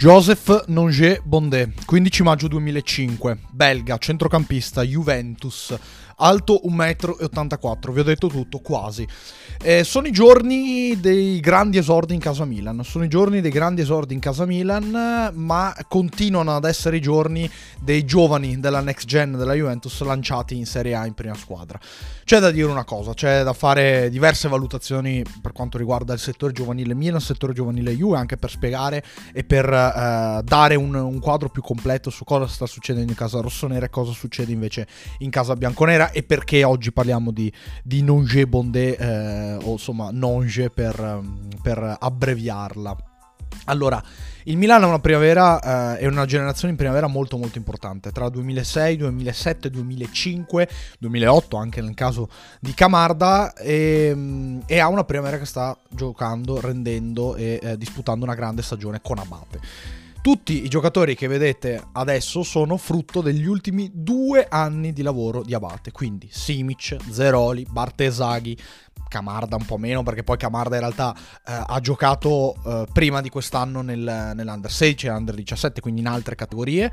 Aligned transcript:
Joseph 0.00 0.50
Nonge 0.66 1.20
Bondé, 1.26 1.66
15 1.86 2.22
maggio 2.22 2.48
2005, 2.48 3.36
belga, 3.60 3.98
centrocampista, 3.98 4.80
Juventus, 4.80 5.76
alto 6.16 6.62
1,84 6.64 7.90
m, 7.90 7.92
vi 7.92 8.00
ho 8.00 8.04
detto 8.04 8.28
tutto, 8.28 8.60
quasi. 8.60 9.06
Eh, 9.62 9.84
sono 9.84 10.06
i 10.06 10.12
giorni 10.12 10.98
dei 10.98 11.40
grandi 11.40 11.76
esordi 11.76 12.14
in 12.14 12.20
casa 12.20 12.46
Milan, 12.46 12.82
sono 12.84 13.04
i 13.04 13.08
giorni 13.08 13.42
dei 13.42 13.50
grandi 13.50 13.82
esordi 13.82 14.14
in 14.14 14.20
casa 14.20 14.46
Milan, 14.46 15.30
ma 15.34 15.74
continuano 15.88 16.56
ad 16.56 16.64
essere 16.64 16.96
i 16.96 17.00
giorni 17.02 17.50
dei 17.78 18.06
giovani 18.06 18.58
della 18.58 18.80
next 18.80 19.06
gen 19.06 19.36
della 19.36 19.52
Juventus 19.52 20.00
lanciati 20.00 20.56
in 20.56 20.64
Serie 20.64 20.94
A 20.94 21.04
in 21.04 21.12
prima 21.12 21.34
squadra. 21.34 21.78
C'è 22.24 22.38
da 22.38 22.50
dire 22.50 22.68
una 22.68 22.84
cosa, 22.84 23.12
c'è 23.12 23.42
da 23.42 23.52
fare 23.52 24.08
diverse 24.08 24.48
valutazioni 24.48 25.22
per 25.42 25.52
quanto 25.52 25.76
riguarda 25.76 26.14
il 26.14 26.20
settore 26.20 26.52
giovanile 26.52 26.94
Milan, 26.94 27.16
il 27.16 27.22
settore 27.22 27.52
giovanile 27.52 27.94
Juve, 27.94 28.16
anche 28.16 28.36
per 28.36 28.50
spiegare 28.50 29.04
e 29.34 29.44
per 29.44 29.68
eh, 29.68 30.40
dare 30.44 30.76
un, 30.76 30.94
un, 30.94 31.18
quadro 31.18 31.48
più 31.50 31.60
completo 31.60 32.08
su 32.08 32.24
cosa 32.24 32.46
sta 32.46 32.66
succedendo 32.66 33.10
in 33.10 33.16
casa 33.16 33.40
rossonera 33.50 33.86
e 33.86 33.90
cosa 33.90 34.12
succede 34.12 34.52
invece 34.52 34.86
in 35.18 35.30
casa 35.30 35.54
bianconera 35.56 36.12
e 36.12 36.22
perché 36.22 36.64
oggi 36.64 36.92
parliamo 36.92 37.32
di, 37.32 37.52
di 37.82 38.02
Nonge 38.02 38.46
Bondé, 38.46 38.96
eh, 38.96 39.58
o 39.62 39.72
insomma 39.72 40.10
Nonge 40.10 40.70
per, 40.70 41.20
per 41.60 41.96
abbreviarla. 41.98 42.96
Allora, 43.64 44.02
il 44.44 44.56
Milan 44.56 44.82
è 44.82 44.86
una 44.86 45.00
primavera, 45.00 45.96
eh, 45.96 45.98
è 45.98 46.06
una 46.06 46.24
generazione 46.24 46.70
in 46.70 46.76
primavera 46.76 47.08
molto 47.08 47.36
molto 47.36 47.58
importante, 47.58 48.10
tra 48.12 48.28
2006, 48.28 48.96
2007, 48.96 49.70
2005, 49.70 50.68
2008 50.98 51.56
anche 51.56 51.82
nel 51.82 51.94
caso 51.94 52.28
di 52.60 52.72
Camarda 52.72 53.52
e, 53.54 54.60
e 54.64 54.78
ha 54.78 54.88
una 54.88 55.04
primavera 55.04 55.38
che 55.38 55.46
sta 55.46 55.76
giocando, 55.88 56.60
rendendo 56.60 57.34
e 57.34 57.58
eh, 57.60 57.76
disputando 57.76 58.24
una 58.24 58.34
grande 58.34 58.62
stagione 58.62 59.00
con 59.02 59.18
Abate. 59.18 59.60
Tutti 60.22 60.64
i 60.64 60.68
giocatori 60.68 61.14
che 61.14 61.28
vedete 61.28 61.82
adesso 61.92 62.42
sono 62.42 62.76
frutto 62.76 63.22
degli 63.22 63.46
ultimi 63.46 63.90
due 63.90 64.46
anni 64.50 64.92
di 64.92 65.00
lavoro 65.00 65.42
di 65.42 65.54
Abate, 65.54 65.92
quindi 65.92 66.28
Simic, 66.30 66.98
Zeroli, 67.08 67.66
Bartesaghi, 67.70 68.54
Camarda 69.08 69.56
un 69.56 69.64
po' 69.64 69.78
meno 69.78 70.02
perché 70.02 70.22
poi 70.22 70.36
Camarda 70.36 70.74
in 70.74 70.82
realtà 70.82 71.16
eh, 71.16 71.64
ha 71.66 71.80
giocato 71.80 72.54
eh, 72.64 72.86
prima 72.92 73.22
di 73.22 73.30
quest'anno 73.30 73.80
nel, 73.80 74.32
nell'Under 74.34 74.70
16 74.70 75.06
e 75.06 75.10
Under 75.10 75.34
17, 75.34 75.80
quindi 75.80 76.02
in 76.02 76.06
altre 76.06 76.34
categorie. 76.34 76.92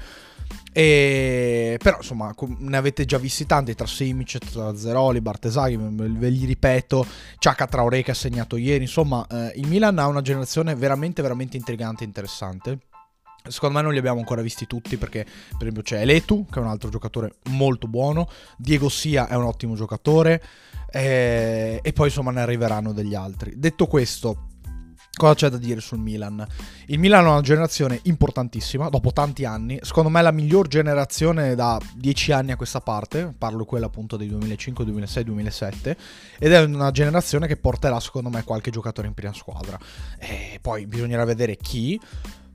E... 0.71 1.77
Però 1.83 1.97
insomma 1.97 2.33
ne 2.59 2.77
avete 2.77 3.03
già 3.03 3.17
visti 3.17 3.45
tanti 3.45 3.75
tra 3.75 3.85
Simic, 3.85 4.37
tra 4.37 4.73
Zeroli, 4.75 5.19
Bartesaghi, 5.19 5.77
ve 5.77 6.29
li 6.29 6.45
ripeto, 6.45 7.05
Ciaca 7.39 7.67
Traoré 7.67 8.03
che 8.03 8.11
ha 8.11 8.15
segnato 8.15 8.55
ieri, 8.55 8.83
insomma 8.83 9.27
eh, 9.29 9.51
il 9.57 9.67
Milan 9.67 9.99
ha 9.99 10.07
una 10.07 10.21
generazione 10.21 10.75
veramente 10.75 11.21
veramente 11.21 11.57
intrigante 11.57 12.03
e 12.03 12.07
interessante. 12.07 12.79
Secondo 13.49 13.77
me 13.77 13.83
non 13.83 13.91
li 13.93 13.99
abbiamo 13.99 14.19
ancora 14.19 14.41
visti 14.41 14.67
tutti 14.67 14.97
perché 14.97 15.23
per 15.23 15.61
esempio 15.61 15.81
c'è 15.81 16.01
Eletu 16.01 16.45
che 16.49 16.59
è 16.59 16.61
un 16.61 16.69
altro 16.69 16.89
giocatore 16.89 17.35
molto 17.49 17.87
buono, 17.87 18.29
Diego 18.57 18.89
Sia 18.89 19.27
è 19.27 19.35
un 19.35 19.43
ottimo 19.43 19.75
giocatore, 19.75 20.41
e, 20.89 21.79
e 21.81 21.93
poi 21.93 22.07
insomma 22.07 22.31
ne 22.31 22.41
arriveranno 22.41 22.93
degli 22.93 23.15
altri. 23.15 23.53
Detto 23.57 23.87
questo, 23.87 24.47
Cosa 25.17 25.33
c'è 25.33 25.49
da 25.49 25.57
dire 25.57 25.81
sul 25.81 25.97
Milan? 25.97 26.45
Il 26.85 26.99
Milan 26.99 27.25
è 27.25 27.29
una 27.29 27.41
generazione 27.41 27.99
importantissima, 28.03 28.87
dopo 28.87 29.11
tanti 29.11 29.45
anni, 29.45 29.79
secondo 29.81 30.09
me 30.09 30.19
è 30.19 30.21
la 30.21 30.31
miglior 30.31 30.67
generazione 30.67 31.55
da 31.55 31.81
10 31.95 32.31
anni 32.33 32.51
a 32.51 32.55
questa 32.55 32.81
parte, 32.81 33.33
parlo 33.35 33.65
quella 33.65 33.87
appunto 33.87 34.15
dei 34.15 34.27
2005, 34.27 34.85
2006, 34.85 35.23
2007, 35.23 35.97
ed 36.37 36.53
è 36.53 36.61
una 36.61 36.91
generazione 36.91 37.47
che 37.47 37.57
porterà 37.57 37.99
secondo 37.99 38.29
me 38.29 38.43
qualche 38.43 38.69
giocatore 38.69 39.07
in 39.07 39.15
prima 39.15 39.33
squadra. 39.33 39.79
E 40.19 40.59
poi 40.61 40.85
bisognerà 40.85 41.25
vedere 41.25 41.57
chi, 41.57 41.99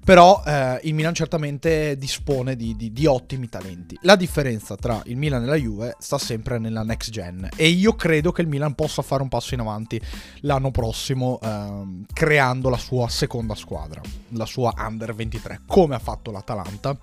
però 0.05 0.43
eh, 0.45 0.81
il 0.83 0.95
Milan 0.95 1.15
certamente 1.15 1.97
dispone 1.97 2.57
di, 2.57 2.75
di, 2.77 2.93
di, 2.93 3.07
ottimi 3.07 3.49
talenti. 3.49 3.97
La 4.03 4.17
differenza 4.17 4.77
tra 4.77 5.01
il 5.07 5.17
Milan 5.17 5.45
e 5.45 5.47
la 5.47 5.57
Juve 5.57 5.97
sta 5.99 6.19
sempre 6.19 6.59
nella 6.59 6.83
next 6.83 7.11
gen 7.11 7.49
e 7.57 7.69
io 7.69 7.95
credo 7.95 8.33
che 8.33 8.43
il 8.43 8.49
Milan 8.49 8.75
possa 8.75 9.03
fare 9.03 9.23
un 9.23 9.29
passo 9.29 9.55
in 9.55 9.61
avanti 9.61 10.01
l'anno 10.41 10.71
prossimo 10.71 11.39
eh, 11.43 12.05
creando 12.13 12.69
la 12.69 12.79
sua 12.79 13.09
seconda 13.09 13.55
squadra, 13.55 14.01
la 14.31 14.47
sua 14.47 14.73
under 14.77 15.15
23, 15.15 15.61
come 15.67 15.95
ha 15.95 16.01
fatto 16.01 16.31
l'Atalanta, 16.31 16.97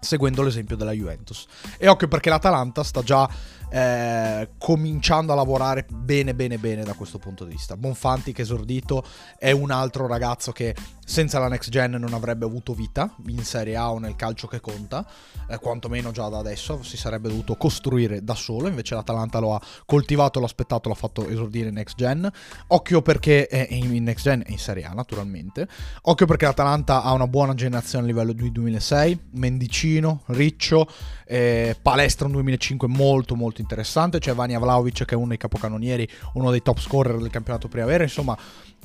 seguendo 0.00 0.42
l'esempio 0.42 0.76
della 0.76 0.92
Juventus. 0.92 1.46
E 1.78 1.86
occhio 1.86 2.08
perché 2.08 2.30
l'Atalanta 2.30 2.82
sta 2.82 3.02
già 3.02 3.28
eh, 3.72 4.50
cominciando 4.58 5.30
a 5.32 5.36
lavorare 5.36 5.86
bene 5.88 6.34
bene 6.34 6.58
bene 6.58 6.82
da 6.82 6.94
questo 6.94 7.18
punto 7.18 7.44
di 7.44 7.52
vista. 7.52 7.76
Bonfanti 7.76 8.32
che 8.32 8.42
esordito 8.42 9.04
è 9.38 9.52
un 9.52 9.70
altro 9.70 10.06
ragazzo 10.06 10.50
che 10.50 10.74
senza 11.04 11.38
la 11.38 11.48
next 11.48 11.70
gen 11.70 11.92
non 11.92 12.14
avrebbe 12.14 12.44
avuto 12.44 12.72
vita 12.72 13.12
in 13.26 13.42
Serie 13.44 13.76
A 13.76 13.92
o 13.92 13.98
nel 13.98 14.14
calcio 14.16 14.46
che 14.46 14.60
conta, 14.60 15.04
eh, 15.48 15.58
quantomeno 15.58 16.12
già 16.12 16.28
da 16.28 16.38
adesso 16.38 16.82
si 16.82 16.96
sarebbe 16.96 17.28
dovuto 17.28 17.56
costruire 17.56 18.22
da 18.22 18.34
solo, 18.34 18.68
invece 18.68 18.94
l'Atalanta 18.94 19.40
lo 19.40 19.54
ha 19.54 19.60
coltivato, 19.86 20.38
l'ha 20.38 20.46
aspettato, 20.46 20.88
l'ha 20.88 20.94
fatto 20.94 21.28
esordire 21.28 21.68
in 21.68 21.74
next 21.74 21.96
gen. 21.96 22.30
Occhio 22.68 23.02
perché 23.02 23.46
è 23.46 23.66
in 23.70 24.02
next 24.04 24.24
gen 24.24 24.42
e 24.46 24.52
in 24.52 24.58
Serie 24.58 24.84
A 24.84 24.92
naturalmente. 24.92 25.66
Occhio 26.02 26.26
perché 26.26 26.44
l'Atalanta 26.44 27.02
ha 27.02 27.12
una 27.12 27.26
buona 27.26 27.54
generazione 27.54 28.04
a 28.04 28.06
livello 28.06 28.32
di 28.32 28.52
2006, 28.52 29.20
Mendicino, 29.32 29.88
Riccio, 29.98 30.86
eh, 31.26 31.76
Palestra 31.80 32.28
2005 32.28 32.86
molto 32.88 33.34
molto 33.34 33.60
interessante, 33.60 34.18
c'è 34.18 34.34
Vania 34.34 34.58
Vlaovic 34.58 35.04
che 35.04 35.14
è 35.14 35.16
uno 35.16 35.28
dei 35.28 35.36
capocannonieri, 35.36 36.08
uno 36.34 36.50
dei 36.50 36.62
top 36.62 36.78
scorer 36.78 37.18
del 37.18 37.30
campionato 37.30 37.68
primavera, 37.68 38.04
insomma 38.04 38.36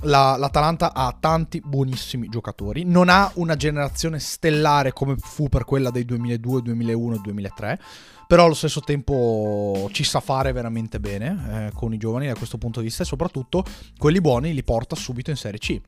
la, 0.01 0.35
l'Atalanta 0.37 0.93
ha 0.93 1.15
tanti 1.19 1.61
buonissimi 1.63 2.27
giocatori, 2.29 2.83
non 2.83 3.09
ha 3.09 3.31
una 3.35 3.55
generazione 3.55 4.19
stellare 4.19 4.93
come 4.93 5.15
fu 5.17 5.49
per 5.49 5.65
quella 5.65 5.91
dei 5.91 6.05
2002, 6.05 6.61
2001 6.61 7.15
e 7.15 7.19
2003, 7.21 7.79
però 8.27 8.45
allo 8.45 8.53
stesso 8.53 8.81
tempo 8.81 9.87
ci 9.91 10.03
sa 10.03 10.19
fare 10.19 10.51
veramente 10.51 10.99
bene 10.99 11.67
eh, 11.67 11.71
con 11.73 11.93
i 11.93 11.97
giovani 11.97 12.27
da 12.27 12.35
questo 12.35 12.57
punto 12.57 12.79
di 12.79 12.87
vista 12.87 13.03
e 13.03 13.05
soprattutto 13.05 13.63
quelli 13.97 14.19
buoni 14.19 14.53
li 14.53 14.63
porta 14.63 14.95
subito 14.95 15.29
in 15.29 15.37
Serie 15.37 15.59
C 15.59 15.81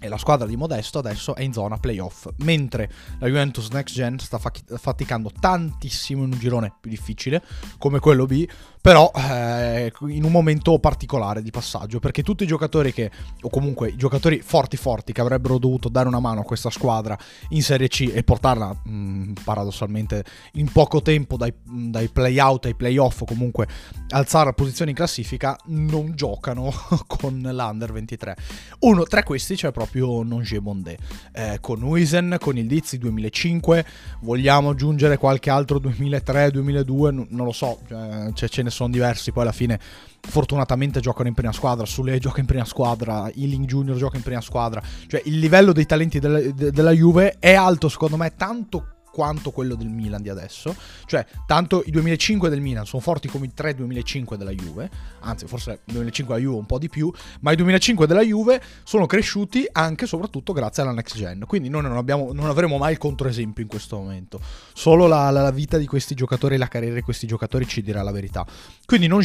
e 0.00 0.08
la 0.08 0.18
squadra 0.18 0.46
di 0.46 0.56
Modesto 0.56 0.98
adesso 0.98 1.34
è 1.34 1.42
in 1.42 1.52
zona 1.52 1.76
playoff, 1.78 2.28
mentre 2.38 2.90
la 3.18 3.26
Juventus 3.26 3.68
Next 3.70 3.94
Gen 3.94 4.18
sta 4.18 4.38
faticando 4.38 5.30
tantissimo 5.38 6.24
in 6.24 6.32
un 6.32 6.38
girone 6.38 6.72
più 6.80 6.90
difficile 6.90 7.42
come 7.78 7.98
quello 7.98 8.26
B, 8.26 8.46
però 8.80 9.10
eh, 9.14 9.92
in 10.08 10.24
un 10.24 10.30
momento 10.30 10.78
particolare 10.78 11.42
di 11.42 11.50
passaggio, 11.50 11.98
perché 11.98 12.22
tutti 12.22 12.44
i 12.44 12.46
giocatori 12.46 12.92
che, 12.92 13.10
o 13.42 13.48
comunque 13.50 13.88
i 13.88 13.96
giocatori 13.96 14.40
forti 14.40 14.76
forti 14.76 15.12
che 15.12 15.20
avrebbero 15.20 15.58
dovuto 15.58 15.88
dare 15.88 16.08
una 16.08 16.20
mano 16.20 16.40
a 16.40 16.44
questa 16.44 16.70
squadra 16.70 17.18
in 17.50 17.62
Serie 17.62 17.88
C 17.88 18.10
e 18.12 18.22
portarla 18.22 18.74
mh, 18.84 18.90
mm, 18.90 19.32
paradossalmente 19.44 20.24
in 20.52 20.70
poco 20.70 21.02
tempo 21.02 21.36
dai, 21.36 21.52
dai 21.64 22.08
play-out 22.08 22.66
ai 22.66 22.74
play-off 22.74 23.22
o 23.22 23.24
comunque 23.24 23.66
alzare 24.10 24.46
la 24.46 24.52
posizione 24.52 24.90
in 24.90 24.96
classifica, 24.96 25.58
non 25.66 26.12
giocano 26.14 26.72
con 27.06 27.40
l'Under 27.40 27.92
23. 27.92 28.36
Uno 28.80 29.02
tra 29.04 29.22
questi 29.22 29.56
c'è 29.56 29.72
proprio 29.72 29.87
Nonge 29.94 30.60
Bondé, 30.60 30.96
eh, 31.32 31.58
con 31.60 31.82
Uisen, 31.82 32.36
con 32.40 32.56
il 32.56 32.66
Dizzi 32.66 32.98
2005, 32.98 33.84
vogliamo 34.20 34.70
aggiungere 34.70 35.16
qualche 35.16 35.50
altro 35.50 35.78
2003, 35.78 36.50
2002, 36.50 37.10
n- 37.12 37.26
non 37.30 37.46
lo 37.46 37.52
so, 37.52 37.78
cioè, 37.86 38.48
ce 38.48 38.62
ne 38.62 38.70
sono 38.70 38.90
diversi, 38.90 39.32
poi 39.32 39.42
alla 39.42 39.52
fine 39.52 39.78
fortunatamente 40.20 41.00
giocano 41.00 41.28
in 41.28 41.34
prima 41.34 41.52
squadra, 41.52 41.86
Sule 41.86 42.18
gioca 42.18 42.40
in 42.40 42.46
prima 42.46 42.64
squadra, 42.64 43.30
Ealing 43.34 43.64
Junior 43.66 43.96
gioca 43.96 44.16
in 44.16 44.22
prima 44.22 44.40
squadra, 44.40 44.82
cioè 45.06 45.22
il 45.24 45.38
livello 45.38 45.72
dei 45.72 45.86
talenti 45.86 46.18
della, 46.18 46.40
de- 46.40 46.70
della 46.70 46.90
Juve 46.92 47.36
è 47.38 47.54
alto 47.54 47.88
secondo 47.88 48.16
me 48.16 48.34
tanto 48.36 48.92
quanto 49.18 49.50
quello 49.50 49.74
del 49.74 49.88
Milan 49.88 50.22
di 50.22 50.28
adesso. 50.28 50.76
Cioè, 51.04 51.26
tanto 51.44 51.82
i 51.84 51.90
2005 51.90 52.48
del 52.48 52.60
Milan 52.60 52.86
sono 52.86 53.02
forti 53.02 53.26
come 53.26 53.46
i 53.46 53.50
3 53.52 53.74
2005 53.74 54.36
della 54.36 54.52
Juve, 54.52 54.88
anzi 55.22 55.48
forse 55.48 55.80
il 55.86 55.92
2005 55.94 56.36
della 56.36 56.46
Juve 56.46 56.60
un 56.60 56.66
po' 56.66 56.78
di 56.78 56.88
più, 56.88 57.12
ma 57.40 57.50
i 57.50 57.56
2005 57.56 58.06
della 58.06 58.22
Juve 58.22 58.62
sono 58.84 59.06
cresciuti 59.06 59.66
anche 59.72 60.04
e 60.04 60.06
soprattutto 60.06 60.52
grazie 60.52 60.84
alla 60.84 60.92
next 60.92 61.16
gen. 61.16 61.42
Quindi 61.48 61.68
noi 61.68 61.82
non, 61.82 61.96
abbiamo, 61.96 62.32
non 62.32 62.46
avremo 62.46 62.78
mai 62.78 62.92
il 62.92 62.98
controesempio 62.98 63.60
in 63.60 63.68
questo 63.68 63.96
momento. 63.96 64.40
Solo 64.72 65.08
la, 65.08 65.30
la, 65.30 65.42
la 65.42 65.50
vita 65.50 65.78
di 65.78 65.86
questi 65.88 66.14
giocatori 66.14 66.54
e 66.54 66.58
la 66.58 66.68
carriera 66.68 66.94
di 66.94 67.02
questi 67.02 67.26
giocatori 67.26 67.66
ci 67.66 67.82
dirà 67.82 68.02
la 68.02 68.12
verità. 68.12 68.46
Quindi 68.86 69.08
non 69.08 69.20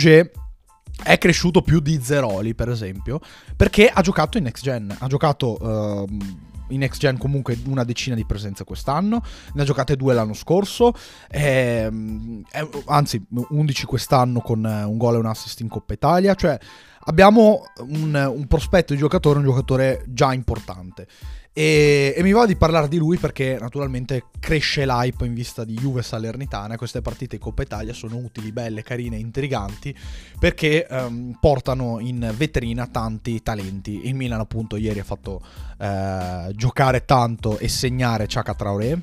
è 1.03 1.19
cresciuto 1.19 1.61
più 1.61 1.79
di 1.81 1.99
Zeroli, 2.01 2.55
per 2.55 2.69
esempio, 2.69 3.19
perché 3.55 3.89
ha 3.89 4.01
giocato 4.01 4.39
in 4.39 4.45
next 4.45 4.63
gen. 4.63 4.95
Ha 4.97 5.07
giocato. 5.07 5.57
Uh, 5.61 6.51
in 6.69 6.79
next 6.79 6.99
gen 6.99 7.17
comunque 7.17 7.57
una 7.67 7.83
decina 7.83 8.15
di 8.15 8.25
presenze 8.25 8.63
quest'anno, 8.63 9.21
ne 9.53 9.61
ha 9.61 9.65
giocate 9.65 9.95
due 9.95 10.13
l'anno 10.13 10.33
scorso, 10.33 10.93
ehm, 11.29 12.43
eh, 12.51 12.69
anzi 12.85 13.23
11 13.29 13.85
quest'anno 13.85 14.41
con 14.41 14.63
un 14.63 14.97
gol 14.97 15.15
e 15.15 15.17
un 15.17 15.25
assist 15.25 15.59
in 15.59 15.67
Coppa 15.67 15.93
Italia, 15.93 16.35
cioè 16.35 16.57
abbiamo 17.05 17.63
un, 17.79 18.33
un 18.35 18.47
prospetto 18.47 18.93
di 18.93 18.99
giocatore, 18.99 19.39
un 19.39 19.45
giocatore 19.45 20.03
già 20.07 20.33
importante. 20.33 21.07
E, 21.55 22.15
e, 22.17 22.23
mi 22.23 22.31
va 22.31 22.47
di 22.47 22.55
parlare 22.55 22.87
di 22.87 22.97
lui 22.97 23.17
perché 23.17 23.57
naturalmente 23.59 24.23
cresce 24.39 24.87
l'hype 24.87 25.23
in 25.23 25.35
vista 25.35 25.63
di 25.63 25.75
Juve 25.75 26.01
Salernitana. 26.01 26.77
Queste 26.77 27.01
partite 27.01 27.37
Coppa 27.37 27.61
Italia 27.61 27.93
sono 27.93 28.17
utili, 28.17 28.51
belle, 28.51 28.81
carine, 28.81 29.17
intriganti 29.17 29.95
perché 30.39 30.87
um, 30.89 31.37
portano 31.39 31.99
in 31.99 32.33
vetrina 32.35 32.87
tanti 32.87 33.43
talenti. 33.43 34.07
Il 34.07 34.15
Milan, 34.15 34.39
appunto, 34.39 34.77
ieri 34.77 34.99
ha 34.99 35.03
fatto 35.03 35.43
uh, 35.77 36.51
giocare 36.53 37.05
tanto 37.05 37.59
e 37.59 37.67
segnare 37.67 38.25
Chaka 38.27 38.55
Traoré, 38.55 38.99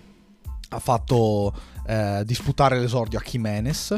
ha 0.71 0.79
fatto 0.81 1.55
uh, 1.87 2.25
disputare 2.25 2.81
l'esordio 2.81 3.21
a 3.21 3.23
Jimenez. 3.25 3.97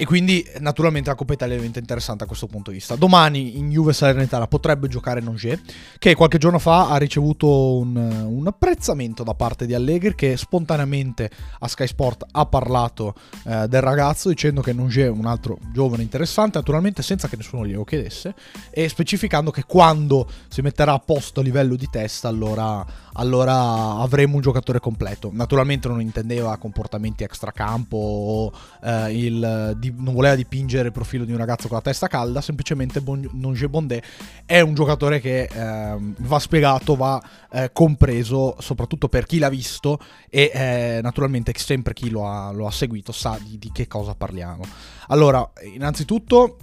E 0.00 0.04
quindi 0.04 0.46
naturalmente 0.60 1.08
la 1.10 1.16
Coppa 1.16 1.32
Italia 1.32 1.56
diventa 1.56 1.80
interessante 1.80 2.22
a 2.22 2.28
questo 2.28 2.46
punto 2.46 2.70
di 2.70 2.76
vista. 2.76 2.94
Domani 2.94 3.58
in 3.58 3.68
Juve 3.68 3.92
Salernitana 3.92 4.46
potrebbe 4.46 4.86
giocare 4.86 5.20
Nonger, 5.20 5.60
che 5.98 6.14
qualche 6.14 6.38
giorno 6.38 6.60
fa 6.60 6.88
ha 6.90 6.96
ricevuto 6.98 7.78
un, 7.78 7.96
un, 7.96 8.46
apprezzamento 8.46 9.24
da 9.24 9.34
parte 9.34 9.66
di 9.66 9.74
Allegri, 9.74 10.14
che 10.14 10.36
spontaneamente 10.36 11.28
a 11.58 11.66
Sky 11.66 11.88
Sport 11.88 12.26
ha 12.30 12.46
parlato 12.46 13.12
eh, 13.44 13.66
del 13.66 13.80
ragazzo 13.80 14.28
dicendo 14.28 14.60
che 14.60 14.72
Nonger 14.72 15.06
è 15.06 15.10
un 15.10 15.26
altro 15.26 15.58
giovane 15.72 16.04
interessante, 16.04 16.58
naturalmente 16.58 17.02
senza 17.02 17.26
che 17.26 17.34
nessuno 17.34 17.66
glielo 17.66 17.82
chiedesse, 17.82 18.36
e 18.70 18.88
specificando 18.88 19.50
che 19.50 19.64
quando 19.64 20.30
si 20.46 20.60
metterà 20.60 20.92
a 20.92 21.00
posto 21.00 21.40
a 21.40 21.42
livello 21.42 21.74
di 21.74 21.88
testa 21.90 22.28
allora, 22.28 22.86
allora 23.18 23.96
avremo 23.96 24.36
un 24.36 24.40
giocatore 24.40 24.80
completo. 24.80 25.30
Naturalmente 25.32 25.88
non 25.88 26.00
intendeva 26.00 26.56
comportamenti 26.56 27.24
extracampo 27.24 27.96
o 27.96 28.52
eh, 28.82 29.12
il 29.12 29.74
di, 29.76 29.92
non 29.96 30.14
voleva 30.14 30.34
dipingere 30.34 30.86
il 30.86 30.92
profilo 30.92 31.24
di 31.24 31.32
un 31.32 31.38
ragazzo 31.38 31.68
con 31.68 31.76
la 31.76 31.82
testa 31.82 32.06
calda, 32.06 32.40
semplicemente 32.40 33.00
bon, 33.00 33.28
Nonge 33.32 33.68
Bondé 33.68 34.02
è 34.46 34.60
un 34.60 34.74
giocatore 34.74 35.20
che 35.20 35.48
eh, 35.50 35.96
va 36.18 36.38
spiegato, 36.38 36.94
va 36.94 37.20
eh, 37.50 37.70
compreso, 37.72 38.56
soprattutto 38.60 39.08
per 39.08 39.26
chi 39.26 39.38
l'ha 39.38 39.48
visto 39.48 39.98
e 40.30 40.50
eh, 40.54 41.00
naturalmente 41.02 41.52
sempre 41.56 41.94
chi 41.94 42.10
lo 42.10 42.26
ha, 42.26 42.52
lo 42.52 42.66
ha 42.66 42.70
seguito 42.70 43.12
sa 43.12 43.38
di, 43.42 43.58
di 43.58 43.70
che 43.72 43.86
cosa 43.86 44.14
parliamo. 44.14 44.62
Allora, 45.08 45.50
innanzitutto 45.74 46.56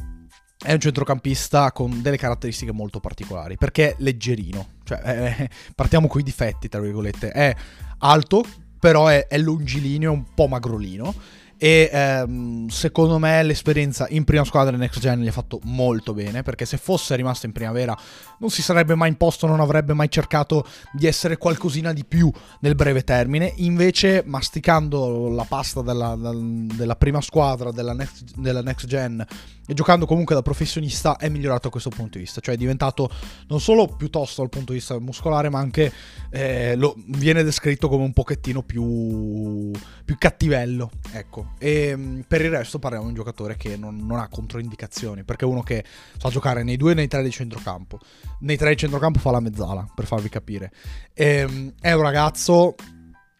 è 0.57 0.73
un 0.73 0.79
centrocampista 0.79 1.71
con 1.71 2.01
delle 2.01 2.17
caratteristiche 2.17 2.71
molto 2.71 2.99
particolari, 2.99 3.57
perché 3.57 3.91
è 3.91 3.95
leggerino, 3.99 4.67
cioè 4.83 5.37
eh, 5.39 5.49
partiamo 5.75 6.07
con 6.07 6.21
i 6.21 6.23
difetti, 6.23 6.69
tra 6.69 6.79
virgolette, 6.79 7.31
è 7.31 7.55
alto, 7.99 8.43
però 8.79 9.07
è, 9.07 9.27
è 9.27 9.37
longilineo, 9.37 10.11
un 10.11 10.33
po' 10.33 10.47
magrolino 10.47 11.13
e 11.57 11.89
ehm, 11.91 12.67
secondo 12.67 13.17
me 13.17 13.41
l'esperienza 13.41 14.07
in 14.09 14.25
prima 14.25 14.43
squadra 14.43 14.73
in 14.73 14.79
Next 14.81 14.99
Gen 14.99 15.21
gli 15.21 15.27
ha 15.27 15.31
fatto 15.31 15.59
molto 15.63 16.13
bene 16.13 16.43
perché 16.43 16.65
se 16.65 16.75
fosse 16.75 17.15
rimasto 17.15 17.45
in 17.45 17.53
primavera 17.53 17.97
non 18.39 18.49
si 18.49 18.61
sarebbe 18.61 18.93
mai 18.95 19.09
imposto, 19.09 19.47
non 19.47 19.61
avrebbe 19.61 19.93
mai 19.93 20.09
cercato 20.11 20.67
di 20.91 21.07
essere 21.07 21.37
qualcosina 21.37 21.93
di 21.93 22.03
più 22.03 22.29
nel 22.59 22.75
breve 22.75 23.03
termine. 23.03 23.53
Invece, 23.57 24.23
masticando 24.25 25.29
la 25.29 25.45
pasta 25.47 25.81
della, 25.81 26.17
della 26.17 26.95
prima 26.97 27.21
squadra 27.21 27.71
della 27.71 27.93
next, 27.93 28.35
della 28.35 28.61
next 28.61 28.85
Gen 28.85 29.25
e 29.67 29.73
giocando 29.73 30.05
comunque 30.05 30.35
da 30.35 30.41
professionista, 30.41 31.17
è 31.17 31.29
migliorato 31.29 31.67
a 31.67 31.71
questo 31.71 31.89
punto 31.89 32.17
di 32.17 32.23
vista. 32.23 32.41
Cioè, 32.41 32.55
è 32.55 32.57
diventato 32.57 33.09
non 33.47 33.59
solo 33.59 33.87
più 33.87 34.09
tosto 34.09 34.41
dal 34.41 34.49
punto 34.49 34.71
di 34.71 34.79
vista 34.79 34.99
muscolare, 34.99 35.49
ma 35.49 35.59
anche 35.59 35.91
eh, 36.29 36.75
lo, 36.75 36.95
viene 37.07 37.43
descritto 37.43 37.87
come 37.89 38.03
un 38.03 38.13
pochettino 38.13 38.61
più, 38.61 39.71
più 40.03 40.15
cattivello. 40.17 40.91
Ecco. 41.11 41.53
E 41.59 41.95
mm, 41.95 42.19
per 42.27 42.41
il 42.41 42.51
resto 42.51 42.79
parliamo 42.79 43.05
di 43.05 43.11
un 43.11 43.17
giocatore 43.17 43.55
che 43.57 43.77
non, 43.77 43.97
non 43.97 44.19
ha 44.19 44.27
controindicazioni, 44.27 45.23
perché 45.23 45.45
è 45.45 45.47
uno 45.47 45.63
che 45.63 45.83
sa 46.17 46.29
giocare 46.29 46.63
nei 46.63 46.77
due 46.77 46.91
e 46.91 46.95
nei 46.95 47.07
tre 47.07 47.23
di 47.23 47.31
centrocampo 47.31 47.99
nei 48.39 48.57
tre 48.57 48.69
di 48.69 48.77
centrocampo 48.77 49.19
fa 49.19 49.31
la 49.31 49.39
mezzala, 49.39 49.87
per 49.93 50.05
farvi 50.05 50.29
capire. 50.29 50.71
E, 51.13 51.25
ehm, 51.25 51.73
è 51.79 51.91
un 51.93 52.01
ragazzo 52.01 52.75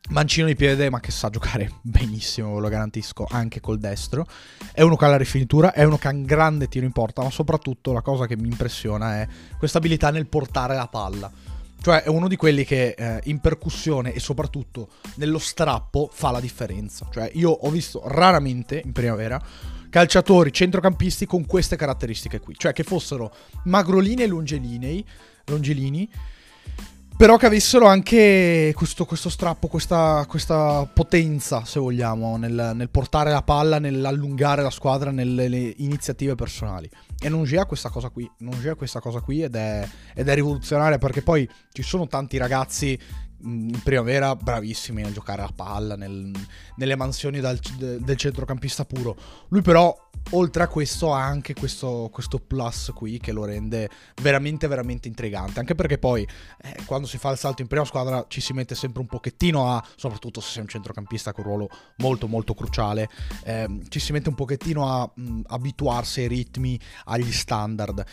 mancino 0.10 0.48
di 0.48 0.56
piede, 0.56 0.90
ma 0.90 1.00
che 1.00 1.12
sa 1.12 1.30
giocare 1.30 1.72
benissimo, 1.82 2.56
ve 2.56 2.62
lo 2.62 2.70
garantisco, 2.70 3.28
anche 3.30 3.60
col 3.60 3.80
destro. 3.80 4.26
È 4.72 4.82
uno 4.82 4.96
che 4.96 5.06
ha 5.06 5.10
la 5.10 5.18
rifinitura, 5.18 5.74
è 5.74 5.84
uno 5.84 5.98
che 5.98 6.08
ha 6.08 6.12
un 6.12 6.24
grande 6.24 6.68
tiro 6.68 6.86
in 6.86 6.92
porta, 6.92 7.24
ma 7.24 7.30
soprattutto 7.30 7.94
la 7.94 8.02
cosa 8.02 8.28
che 8.28 8.38
mi 8.38 8.48
impressiona 8.48 9.22
è 9.22 9.28
questa 9.58 9.78
abilità 9.80 10.12
nel 10.12 10.28
portare 10.28 10.76
la 10.76 10.88
palla. 10.88 11.32
Cioè 11.82 12.02
è 12.02 12.10
uno 12.10 12.28
di 12.28 12.36
quelli 12.36 12.64
che 12.64 12.96
eh, 12.98 13.22
in 13.26 13.40
percussione 13.40 14.12
e 14.14 14.20
soprattutto 14.20 14.90
nello 15.16 15.38
strappo 15.38 16.10
fa 16.12 16.32
la 16.32 16.40
differenza. 16.40 17.08
Cioè 17.12 17.30
io 17.34 17.52
ho 17.52 17.70
visto 17.70 18.02
raramente 18.06 18.82
in 18.84 18.92
primavera 18.92 19.40
calciatori 19.96 20.52
centrocampisti 20.52 21.26
con 21.26 21.46
queste 21.46 21.78
caratteristiche 21.78 22.42
qui, 22.42 22.56
cioè 22.58 22.74
che 22.74 22.84
fossero 22.84 23.34
magrolini 23.64 24.24
e 24.24 24.28
longelinei, 24.28 25.06
longilini, 25.46 26.10
però 27.18 27.38
che 27.38 27.46
avessero 27.46 27.88
anche 27.88 28.74
questo, 28.76 29.06
questo 29.06 29.30
strappo, 29.30 29.68
questa, 29.68 30.26
questa, 30.28 30.86
potenza, 30.92 31.64
se 31.64 31.80
vogliamo, 31.80 32.36
nel, 32.36 32.74
nel, 32.76 32.90
portare 32.90 33.32
la 33.32 33.42
palla, 33.42 33.80
nell'allungare 33.80 34.62
la 34.62 34.70
squadra, 34.70 35.12
nelle 35.12 35.74
iniziative 35.78 36.36
personali. 36.36 36.90
E 37.18 37.30
non 37.30 37.44
c'è 37.44 37.66
questa 37.66 37.90
cosa 37.90 38.10
qui, 38.10 38.30
non 38.40 38.60
c'è 38.62 38.76
questa 38.76 39.00
cosa 39.00 39.22
qui 39.22 39.44
ed 39.44 39.56
è, 39.56 39.88
ed 40.14 40.28
è 40.28 40.34
rivoluzionaria 40.36 40.98
perché 40.98 41.22
poi 41.22 41.50
ci 41.72 41.84
sono 41.84 42.08
tanti 42.08 42.38
ragazzi 42.38 43.00
in 43.46 43.80
primavera 43.84 44.36
bravissimi 44.36 45.04
a 45.04 45.12
giocare 45.12 45.44
a 45.44 45.50
palla 45.54 45.96
nel, 45.96 46.32
nelle 46.76 46.96
mansioni 46.96 47.40
dal, 47.40 47.60
del 47.78 48.18
centrocampista 48.18 48.86
puro. 48.86 49.16
Lui 49.50 49.62
però 49.62 49.96
oltre 50.32 50.64
a 50.64 50.68
questo 50.68 51.14
ha 51.14 51.24
anche 51.24 51.54
questo, 51.54 52.10
questo, 52.12 52.40
plus 52.40 52.92
qui 52.96 53.20
che 53.20 53.32
lo 53.32 53.46
rende 53.46 53.90
veramente 54.22 54.68
veramente 54.68 55.08
intrigante. 55.08 55.60
Anche 55.60 55.76
perché 55.76 55.98
poi 55.98 56.28
eh, 56.62 56.78
quando 56.86 57.08
si 57.08 57.18
fa 57.18 57.32
il 57.32 57.38
salto 57.38 57.62
in 57.62 57.68
prima 57.68 57.86
squadra 57.86 58.26
ci 58.28 58.42
si 58.42 58.54
mette 58.54 58.76
sempre 58.76 59.02
un 59.02 59.08
pochettino 59.08 59.72
a, 59.72 59.86
soprattutto 59.96 60.42
se 60.42 60.52
sei 60.52 60.62
un 60.64 60.68
centrocampista 60.68 61.32
con 61.32 61.46
un 61.46 61.50
ruolo 61.52 61.70
molto 61.98 62.28
molto 62.28 62.54
cruciale, 62.54 63.10
eh, 63.44 63.80
ci 63.90 64.00
si 64.00 64.12
mette 64.12 64.30
un 64.30 64.36
pochettino 64.36 64.88
a 64.88 65.10
mh, 65.14 65.42
abituarsi 65.48 66.22
ai 66.22 66.28
ritmi, 66.28 66.80
agli 67.06 67.32
standard. 67.32 68.04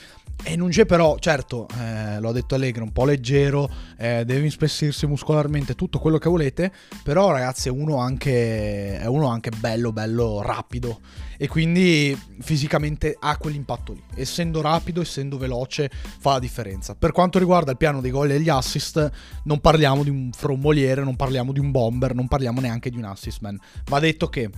E 0.44 0.56
non 0.56 0.70
c'è 0.70 0.86
però, 0.86 1.16
certo, 1.18 1.68
eh, 1.78 2.18
l'ho 2.18 2.32
detto 2.32 2.56
Allegri, 2.56 2.82
un 2.82 2.90
po' 2.90 3.04
leggero, 3.04 3.70
eh, 3.96 4.24
deve 4.24 4.46
ispessirsi 4.46 5.06
muscolarmente, 5.06 5.76
tutto 5.76 6.00
quello 6.00 6.18
che 6.18 6.28
volete, 6.28 6.72
però 7.04 7.30
ragazzi 7.30 7.68
è 7.68 7.70
uno 7.70 7.98
anche, 7.98 8.98
è 8.98 9.06
uno 9.06 9.28
anche 9.28 9.50
bello, 9.56 9.92
bello 9.92 10.42
rapido 10.42 10.98
e 11.36 11.46
quindi 11.46 12.16
fisicamente 12.40 13.16
ha 13.18 13.36
quell'impatto 13.36 13.92
lì. 13.92 14.02
Essendo 14.16 14.60
rapido, 14.60 15.00
essendo 15.00 15.38
veloce, 15.38 15.90
fa 16.18 16.32
la 16.32 16.38
differenza. 16.40 16.96
Per 16.96 17.12
quanto 17.12 17.38
riguarda 17.38 17.70
il 17.70 17.76
piano 17.76 18.00
dei 18.00 18.10
gol 18.10 18.30
e 18.30 18.34
degli 18.34 18.48
assist, 18.48 19.10
non 19.44 19.60
parliamo 19.60 20.02
di 20.02 20.10
un 20.10 20.30
fromboliere, 20.32 21.04
non 21.04 21.14
parliamo 21.14 21.52
di 21.52 21.60
un 21.60 21.70
bomber, 21.70 22.14
non 22.14 22.26
parliamo 22.26 22.60
neanche 22.60 22.90
di 22.90 22.96
un 22.96 23.04
assist 23.04 23.40
man. 23.42 23.58
Va 23.86 24.00
detto 24.00 24.28
che 24.28 24.50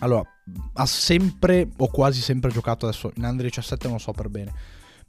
allora, 0.00 0.24
ha 0.74 0.86
sempre 0.86 1.68
o 1.76 1.88
quasi 1.88 2.20
sempre 2.20 2.50
giocato 2.50 2.86
adesso 2.86 3.12
in 3.14 3.24
Under 3.24 3.46
17 3.46 3.86
non 3.88 4.00
so 4.00 4.12
per 4.12 4.28
bene 4.28 4.52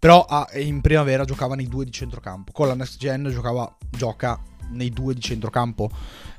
però 0.06 0.24
ah, 0.24 0.48
in 0.54 0.82
primavera 0.82 1.26
giocava 1.26 1.56
nei 1.56 1.68
due 1.68 1.84
di 1.84 1.90
centrocampo. 1.90 2.52
Con 2.52 2.68
la 2.68 2.76
next 2.76 3.00
gen 3.00 3.28
giocava, 3.32 3.76
gioca 3.90 4.40
nei 4.70 4.92
due 4.92 5.16
di 5.16 5.20
centrocampo. 5.20 5.90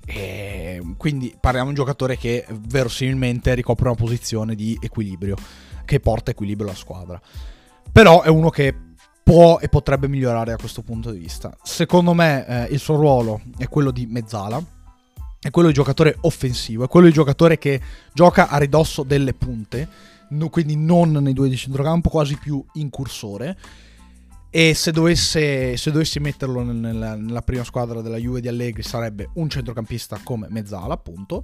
E 0.07 0.81
quindi 0.97 1.35
parliamo 1.41 1.73
di 1.73 1.77
un 1.77 1.85
giocatore 1.85 2.17
che 2.17 2.47
verosimilmente 2.49 3.53
ricopre 3.55 3.89
una 3.89 3.97
posizione 3.97 4.55
di 4.55 4.79
equilibrio, 4.81 5.35
che 5.85 5.99
porta 5.99 6.31
equilibrio 6.31 6.69
alla 6.69 6.77
squadra. 6.77 7.21
Però 7.91 8.23
è 8.23 8.29
uno 8.29 8.51
che 8.51 8.73
può 9.25 9.59
e 9.59 9.69
potrebbe 9.69 10.07
migliorare 10.07 10.53
da 10.53 10.59
questo 10.59 10.83
punto 10.83 11.11
di 11.11 11.19
vista. 11.19 11.53
Secondo 11.65 12.15
me 12.15 12.47
eh, 12.47 12.73
il 12.73 12.79
suo 12.79 12.95
ruolo 12.95 13.41
è 13.59 13.67
quello 13.67 13.91
di 13.91 14.07
mezzala, 14.07 14.63
è 15.41 15.51
quello 15.51 15.67
di 15.67 15.75
giocatore 15.75 16.17
offensivo, 16.21 16.85
è 16.85 16.89
quello 16.89 17.09
di 17.09 17.13
giocatore 17.13 17.59
che 17.59 17.81
gioca 18.13 18.49
a 18.49 18.59
ridosso 18.59 19.03
delle 19.03 19.35
punte 19.35 19.89
no, 20.31 20.49
quindi 20.49 20.77
non 20.77 21.13
nei 21.13 21.33
due 21.33 21.49
di 21.49 21.57
centrocampo, 21.57 22.09
quasi 22.09 22.37
più 22.37 22.65
incursore. 22.75 23.57
E 24.51 24.75
se, 24.75 24.91
dovesse, 24.91 25.77
se 25.77 25.91
dovessi 25.91 26.19
metterlo 26.19 26.63
nella, 26.63 27.15
nella, 27.15 27.43
prima 27.43 27.65
squadra 27.65 28.01
della 28.01 28.17
Juve 28.17 28.41
di 28.41 28.49
Allegri 28.49 28.83
sarebbe 28.83 29.31
un 29.35 29.51
centrocampista 29.51 30.19
come 30.23 30.47
mezzala, 30.49 30.95
appunto. 30.95 31.43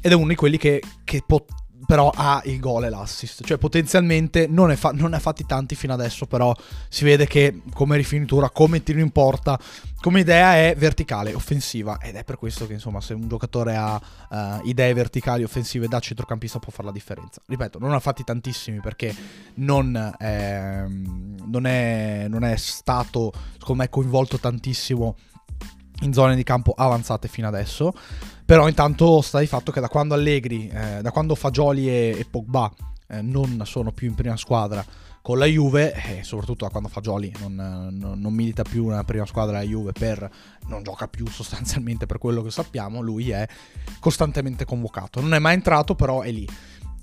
Ed 0.00 0.12
è 0.12 0.14
uno 0.14 0.28
di 0.28 0.34
quelli 0.36 0.58
che, 0.58 0.80
che 1.02 1.22
pot- 1.26 1.52
però 1.86 2.10
ha 2.14 2.40
il 2.44 2.58
gol 2.60 2.84
e 2.84 2.88
l'assist. 2.88 3.44
Cioè 3.44 3.58
potenzialmente 3.58 4.46
non 4.46 4.68
ne, 4.68 4.76
fa- 4.76 4.92
non 4.92 5.10
ne, 5.10 5.16
ha 5.16 5.20
fatti 5.20 5.44
tanti 5.44 5.74
fino 5.74 5.92
adesso, 5.92 6.26
però 6.26 6.54
si 6.88 7.04
vede 7.04 7.26
che 7.26 7.62
come 7.72 7.96
rifinitura, 7.96 8.50
come 8.50 8.82
tiro 8.82 9.00
in 9.00 9.10
porta, 9.10 9.58
come 10.00 10.20
idea 10.20 10.56
è 10.56 10.74
verticale, 10.76 11.34
offensiva. 11.34 11.98
Ed 11.98 12.14
è 12.14 12.24
per 12.24 12.36
questo 12.36 12.66
che 12.66 12.74
insomma 12.74 13.00
se 13.00 13.14
un 13.14 13.28
giocatore 13.28 13.76
ha 13.76 14.00
uh, 14.30 14.66
idee 14.66 14.92
verticali, 14.94 15.42
offensive 15.42 15.88
da 15.88 15.98
centrocampista 15.98 16.58
può 16.58 16.72
fare 16.72 16.86
la 16.86 16.92
differenza. 16.92 17.40
Ripeto, 17.46 17.78
non 17.78 17.90
ne 17.90 17.96
ha 17.96 18.00
fatti 18.00 18.24
tantissimi 18.24 18.80
perché 18.80 19.14
non, 19.54 20.14
eh, 20.18 20.86
non, 20.88 21.66
è, 21.66 22.26
non 22.28 22.44
è 22.44 22.56
stato, 22.56 23.32
secondo 23.58 23.82
me, 23.82 23.88
coinvolto 23.88 24.38
tantissimo 24.38 25.16
in 26.02 26.12
zone 26.12 26.34
di 26.34 26.42
campo 26.42 26.72
avanzate 26.76 27.28
fino 27.28 27.48
adesso. 27.48 27.92
Però 28.44 28.68
intanto 28.68 29.20
sta 29.20 29.38
di 29.38 29.46
fatto 29.46 29.72
che 29.72 29.80
da 29.80 29.88
quando 29.88 30.14
Allegri, 30.14 30.68
eh, 30.68 31.00
da 31.00 31.10
quando 31.10 31.34
Fagioli 31.34 31.88
e, 31.88 32.16
e 32.18 32.26
Pogba 32.28 32.70
eh, 33.08 33.22
non 33.22 33.62
sono 33.64 33.92
più 33.92 34.08
in 34.08 34.14
prima 34.14 34.36
squadra 34.36 34.84
con 35.22 35.38
la 35.38 35.46
Juve, 35.46 35.94
e 35.94 36.18
eh, 36.18 36.24
soprattutto 36.24 36.64
da 36.64 36.70
quando 36.70 36.88
Fagioli 36.88 37.32
non, 37.38 37.54
non, 37.54 38.18
non 38.20 38.34
milita 38.34 38.64
più 38.64 38.88
nella 38.88 39.04
prima 39.04 39.24
squadra 39.24 39.58
della 39.58 39.70
Juve 39.70 39.92
per 39.92 40.28
non 40.66 40.82
gioca 40.82 41.06
più 41.06 41.26
sostanzialmente 41.28 42.06
per 42.06 42.18
quello 42.18 42.42
che 42.42 42.50
sappiamo, 42.50 43.00
lui 43.00 43.30
è 43.30 43.46
costantemente 44.00 44.64
convocato. 44.64 45.20
Non 45.20 45.34
è 45.34 45.38
mai 45.38 45.54
entrato, 45.54 45.94
però 45.94 46.22
è 46.22 46.30
lì. 46.32 46.46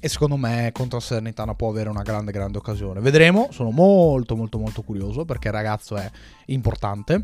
E 0.02 0.08
secondo 0.08 0.38
me 0.38 0.70
contro 0.74 1.00
Salernitana 1.00 1.56
può 1.56 1.70
avere 1.70 1.90
una 1.90 2.04
grande, 2.04 2.32
grande 2.32 2.58
occasione. 2.58 3.00
Vedremo, 3.00 3.50
sono 3.52 3.72
molto, 3.72 4.36
molto, 4.36 4.58
molto 4.58 4.82
curioso 4.82 5.26
perché 5.26 5.48
il 5.48 5.54
ragazzo 5.54 5.96
è 5.96 6.10
importante, 6.48 7.24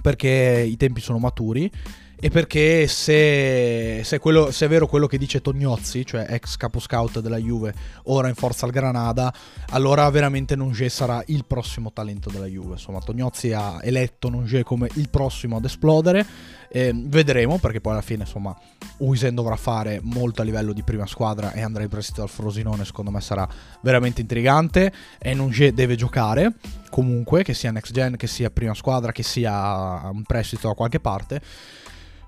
perché 0.00 0.66
i 0.66 0.76
tempi 0.76 1.00
sono 1.00 1.18
maturi 1.18 1.70
e 2.18 2.30
perché 2.30 2.86
se, 2.88 4.00
se, 4.02 4.18
quello, 4.18 4.50
se, 4.50 4.64
è 4.64 4.68
vero 4.68 4.86
quello 4.86 5.06
che 5.06 5.18
dice 5.18 5.42
Tognozzi, 5.42 6.06
cioè 6.06 6.24
ex 6.30 6.56
capo 6.56 6.80
scout 6.80 7.20
della 7.20 7.36
Juve, 7.36 7.74
ora 8.04 8.28
in 8.28 8.34
forza 8.34 8.64
al 8.64 8.72
Granada, 8.72 9.32
allora 9.70 10.08
veramente 10.08 10.56
Nonge 10.56 10.88
sarà 10.88 11.22
il 11.26 11.44
prossimo 11.44 11.92
talento 11.92 12.30
della 12.30 12.46
Juve. 12.46 12.72
Insomma, 12.72 13.00
Tognozzi 13.00 13.52
ha 13.52 13.80
eletto 13.82 14.30
Nonge 14.30 14.62
come 14.62 14.88
il 14.94 15.10
prossimo 15.10 15.56
ad 15.56 15.66
esplodere. 15.66 16.26
Eh, 16.68 16.92
vedremo 16.94 17.58
perché 17.58 17.80
poi 17.80 17.92
alla 17.92 18.02
fine 18.02 18.24
insomma 18.24 18.54
Uisen 18.98 19.36
dovrà 19.36 19.54
fare 19.54 20.00
molto 20.02 20.42
a 20.42 20.44
livello 20.44 20.72
di 20.72 20.82
prima 20.82 21.06
squadra 21.06 21.52
e 21.52 21.60
andrà 21.60 21.84
in 21.84 21.88
prestito 21.88 22.22
al 22.22 22.28
Frosinone 22.28 22.84
secondo 22.84 23.12
me 23.12 23.20
sarà 23.20 23.48
veramente 23.82 24.20
intrigante 24.20 24.92
e 25.16 25.32
Nonge 25.32 25.72
deve 25.72 25.94
giocare 25.94 26.54
comunque 26.90 27.44
che 27.44 27.54
sia 27.54 27.70
next 27.70 27.92
gen 27.92 28.16
che 28.16 28.26
sia 28.26 28.50
prima 28.50 28.74
squadra 28.74 29.12
che 29.12 29.22
sia 29.22 30.10
un 30.10 30.24
prestito 30.24 30.66
da 30.66 30.74
qualche 30.74 30.98
parte 30.98 31.40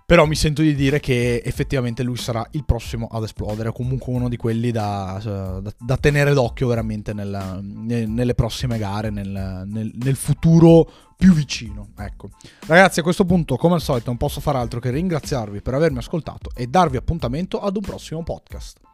però 0.08 0.24
mi 0.24 0.36
sento 0.36 0.62
di 0.62 0.74
dire 0.74 1.00
che 1.00 1.42
effettivamente 1.44 2.02
lui 2.02 2.16
sarà 2.16 2.42
il 2.52 2.64
prossimo 2.64 3.08
ad 3.12 3.24
esplodere, 3.24 3.72
comunque 3.72 4.10
uno 4.10 4.30
di 4.30 4.38
quelli 4.38 4.70
da, 4.70 5.20
da, 5.22 5.74
da 5.78 5.96
tenere 5.98 6.32
d'occhio 6.32 6.66
veramente 6.66 7.12
nella, 7.12 7.60
nelle 7.60 8.32
prossime 8.32 8.78
gare, 8.78 9.10
nel, 9.10 9.64
nel, 9.66 9.92
nel 9.94 10.16
futuro 10.16 10.90
più 11.14 11.34
vicino. 11.34 11.88
Ecco. 11.98 12.30
Ragazzi, 12.66 13.00
a 13.00 13.02
questo 13.02 13.26
punto, 13.26 13.56
come 13.56 13.74
al 13.74 13.82
solito, 13.82 14.06
non 14.06 14.16
posso 14.16 14.40
fare 14.40 14.56
altro 14.56 14.80
che 14.80 14.88
ringraziarvi 14.88 15.60
per 15.60 15.74
avermi 15.74 15.98
ascoltato 15.98 16.52
e 16.54 16.68
darvi 16.68 16.96
appuntamento 16.96 17.60
ad 17.60 17.76
un 17.76 17.82
prossimo 17.82 18.22
podcast. 18.22 18.87